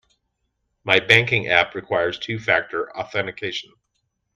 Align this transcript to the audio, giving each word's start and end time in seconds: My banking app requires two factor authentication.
My 0.83 0.99
banking 0.99 1.47
app 1.49 1.75
requires 1.75 2.17
two 2.17 2.39
factor 2.39 2.91
authentication. 2.97 3.71